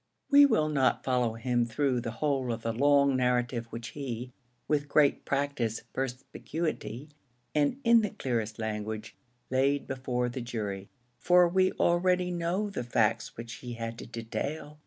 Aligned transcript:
We 0.31 0.47
will 0.47 0.67
not 0.67 1.03
follow 1.03 1.35
him 1.35 1.63
through 1.63 2.01
the 2.01 2.09
whole 2.09 2.51
of 2.51 2.63
the 2.63 2.73
long 2.73 3.15
narrative 3.15 3.67
which 3.67 3.89
he, 3.89 4.31
with 4.67 4.87
great 4.89 5.25
practised 5.25 5.83
perspicuity, 5.93 7.09
and 7.53 7.79
in 7.83 8.01
the 8.01 8.09
clearest 8.09 8.57
language, 8.57 9.15
laid 9.51 9.85
before 9.85 10.27
the 10.27 10.41
jury, 10.41 10.89
for 11.19 11.47
we 11.47 11.71
already 11.73 12.31
know 12.31 12.71
the 12.71 12.83
facts 12.83 13.37
which 13.37 13.57
he 13.61 13.73
had 13.73 13.99
to 13.99 14.07
detail. 14.07 14.79